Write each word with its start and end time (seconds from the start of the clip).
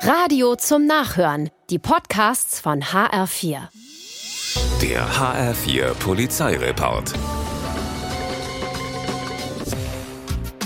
Radio 0.00 0.54
zum 0.56 0.86
Nachhören. 0.86 1.50
Die 1.70 1.78
Podcasts 1.78 2.60
von 2.60 2.82
HR4. 2.82 3.68
Der 4.82 5.08
HR4 5.08 5.94
Polizeireport. 5.94 7.12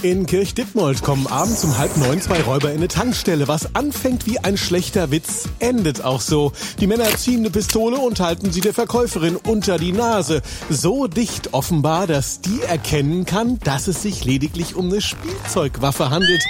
In 0.03 0.27
Kirchdittmold 0.27 1.03
kommen 1.03 1.27
abends 1.27 1.62
um 1.62 1.77
halb 1.77 1.96
neun 1.98 2.21
zwei 2.21 2.43
Räuber 2.43 2.71
in 2.71 2.79
eine 2.79 2.88
Tankstelle. 2.88 3.48
Was 3.48 3.75
anfängt 3.75 4.27
wie 4.27 4.39
ein 4.39 4.57
schlechter 4.57 5.11
Witz, 5.11 5.49
endet 5.59 6.03
auch 6.03 6.23
so. 6.23 6.53
Die 6.81 6.87
Männer 6.87 7.09
ziehen 7.17 7.41
eine 7.41 7.51
Pistole 7.51 7.99
und 7.99 8.19
halten 8.19 8.51
sie 8.51 8.62
der 8.62 8.75
Verkäuferin 8.75 9.37
unter 9.37 9.79
die 9.79 9.93
Nase. 9.93 10.43
So 10.71 11.07
dicht 11.07 11.53
offenbar, 11.53 12.07
dass 12.07 12.41
die 12.41 12.62
erkennen 12.62 13.27
kann, 13.27 13.59
dass 13.61 13.89
es 13.89 14.03
sich 14.03 14.25
lediglich 14.25 14.75
um 14.75 14.87
eine 14.87 15.03
Spielzeugwaffe 15.03 16.09
handelt. 16.11 16.43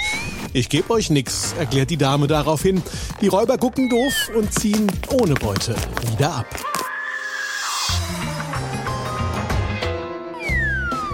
Ich 0.53 0.67
geb 0.67 0.89
euch 0.89 1.09
nix, 1.09 1.53
erklärt 1.57 1.89
die 1.89 1.97
Dame 1.97 2.27
daraufhin. 2.27 2.81
Die 3.21 3.27
Räuber 3.27 3.57
gucken 3.57 3.89
doof 3.89 4.31
und 4.35 4.53
ziehen 4.53 4.91
ohne 5.11 5.33
Beute 5.35 5.75
wieder 6.11 6.35
ab. 6.35 6.70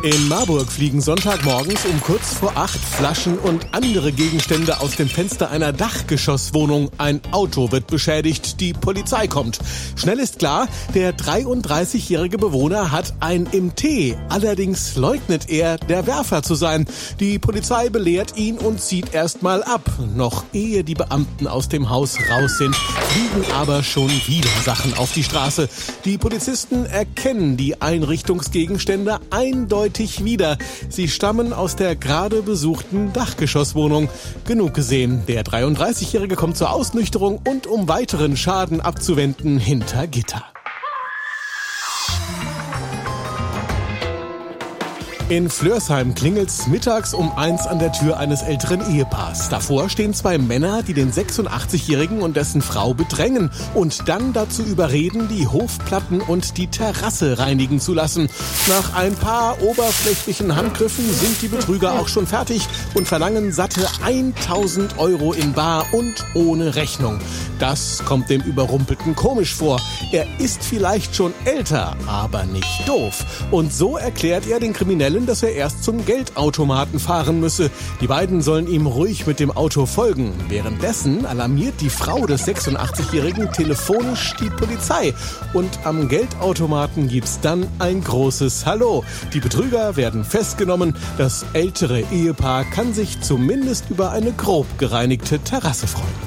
In 0.07 0.29
Marburg 0.29 0.71
fliegen 0.71 1.01
Sonntagmorgens 1.01 1.83
um 1.83 1.99
kurz 1.99 2.33
vor 2.35 2.55
acht 2.55 2.79
Flaschen 2.79 3.37
und 3.37 3.67
andere 3.73 4.13
Gegenstände 4.13 4.79
aus 4.79 4.95
dem 4.95 5.09
Fenster 5.09 5.51
einer 5.51 5.73
Dachgeschosswohnung. 5.73 6.91
Ein 6.97 7.19
Auto 7.31 7.73
wird 7.73 7.87
beschädigt, 7.87 8.61
die 8.61 8.71
Polizei 8.71 9.27
kommt. 9.27 9.59
Schnell 9.97 10.19
ist 10.19 10.39
klar, 10.39 10.69
der 10.95 11.13
33-jährige 11.13 12.37
Bewohner 12.37 12.91
hat 12.93 13.15
ein 13.19 13.49
Tee. 13.75 14.15
Allerdings 14.29 14.95
leugnet 14.95 15.49
er, 15.49 15.77
der 15.77 16.07
Werfer 16.07 16.41
zu 16.41 16.55
sein. 16.55 16.85
Die 17.19 17.37
Polizei 17.37 17.89
belehrt 17.89 18.37
ihn 18.37 18.59
und 18.59 18.81
zieht 18.81 19.13
erstmal 19.13 19.61
ab. 19.61 19.91
Noch 20.15 20.45
ehe 20.53 20.85
die 20.85 20.95
Beamten 20.95 21.47
aus 21.47 21.67
dem 21.67 21.89
Haus 21.89 22.17
raus 22.31 22.57
sind, 22.57 22.77
fliegen 22.77 23.51
aber 23.51 23.83
schon 23.83 24.09
wieder 24.25 24.49
Sachen 24.63 24.93
auf 24.93 25.11
die 25.11 25.25
Straße. 25.25 25.67
Die 26.05 26.17
Polizisten 26.17 26.85
erkennen 26.85 27.57
die 27.57 27.81
Einrichtungsgegenstände 27.81 29.19
eindeutig 29.31 29.96
eindeutig 29.97 30.23
wieder. 30.23 30.57
Sie 30.89 31.07
stammen 31.07 31.53
aus 31.53 31.75
der 31.75 31.95
gerade 31.95 32.41
besuchten 32.41 33.13
Dachgeschosswohnung. 33.13 34.09
Genug 34.45 34.73
gesehen. 34.73 35.23
Der 35.27 35.43
33-Jährige 35.43 36.35
kommt 36.35 36.57
zur 36.57 36.71
Ausnüchterung 36.71 37.39
und 37.47 37.67
um 37.67 37.87
weiteren 37.87 38.37
Schaden 38.37 38.81
abzuwenden 38.81 39.57
hinter 39.57 40.07
Gitter. 40.07 40.43
In 45.29 45.49
Flörsheim 45.49 46.15
klingelt's 46.15 46.67
mittags 46.67 47.13
um 47.13 47.33
eins 47.37 47.67
an 47.67 47.79
der 47.79 47.91
Tür 47.91 48.17
eines 48.17 48.43
älteren 48.43 48.79
Ehepaars. 48.89 49.49
Davor 49.49 49.89
stehen 49.89 50.13
zwei 50.13 50.37
Männer, 50.37 50.83
die 50.83 50.93
den 50.93 51.11
86-Jährigen 51.11 52.21
und 52.21 52.37
dessen 52.37 52.61
Frau 52.61 52.93
bedrängen 52.93 53.51
und 53.73 54.07
dann 54.07 54.31
dazu 54.31 54.63
überreden, 54.63 55.27
die 55.27 55.45
Hofplatten 55.45 56.21
und 56.21 56.57
die 56.57 56.67
Terrasse 56.67 57.39
reinigen 57.39 57.81
zu 57.81 57.93
lassen. 57.93 58.29
Nach 58.69 58.95
ein 58.95 59.15
paar 59.15 59.61
oberflächlichen 59.61 60.55
Handgriffen 60.55 61.11
sind 61.11 61.41
die 61.41 61.49
Betrüger 61.49 61.99
auch 61.99 62.07
schon 62.07 62.25
fertig 62.25 62.65
und 62.93 63.05
verlangen 63.05 63.51
satte 63.51 63.85
1000 64.05 64.97
Euro 64.97 65.33
in 65.33 65.51
Bar 65.51 65.87
und 65.91 66.23
ohne 66.35 66.75
Rechnung. 66.75 67.19
Das 67.59 68.03
kommt 68.05 68.29
dem 68.29 68.41
Überrumpelten 68.41 69.15
komisch 69.15 69.55
vor. 69.55 69.81
Er 70.11 70.25
ist 70.39 70.63
vielleicht 70.63 71.15
schon 71.15 71.33
älter, 71.45 71.95
aber 72.05 72.45
nicht 72.45 72.87
doof. 72.87 73.25
Und 73.51 73.73
so 73.73 73.97
erklärt 73.97 74.47
er 74.47 74.59
den 74.59 74.73
Kriminellen, 74.73 75.25
dass 75.25 75.41
er 75.43 75.53
erst 75.53 75.83
zum 75.83 76.05
Geldautomaten 76.05 76.99
fahren 76.99 77.39
müsse. 77.39 77.71
Die 78.01 78.07
beiden 78.07 78.41
sollen 78.41 78.67
ihm 78.67 78.85
ruhig 78.85 79.25
mit 79.25 79.39
dem 79.39 79.51
Auto 79.51 79.85
folgen. 79.85 80.33
Währenddessen 80.49 81.25
alarmiert 81.25 81.81
die 81.81 81.89
Frau 81.89 82.25
des 82.27 82.47
86-Jährigen 82.47 83.51
telefonisch 83.51 84.35
die 84.39 84.49
Polizei. 84.49 85.13
Und 85.53 85.79
am 85.83 86.07
Geldautomaten 86.07 87.07
gibt's 87.07 87.39
dann 87.41 87.65
ein 87.79 88.03
großes 88.03 88.65
Hallo. 88.65 89.03
Die 89.33 89.39
Betrüger 89.39 89.95
werden 89.95 90.23
festgenommen. 90.23 90.95
Das 91.17 91.45
ältere 91.53 92.01
Ehepaar 92.11 92.65
kann 92.65 92.93
sich 92.93 93.21
zumindest 93.21 93.89
über 93.89 94.11
eine 94.11 94.31
grob 94.31 94.67
gereinigte 94.77 95.39
Terrasse 95.39 95.87
freuen. 95.87 96.26